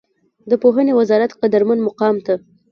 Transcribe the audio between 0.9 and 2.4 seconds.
وزارت قدرمن مقام ته